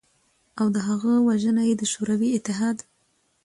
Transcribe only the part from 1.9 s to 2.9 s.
شوروی اتحاد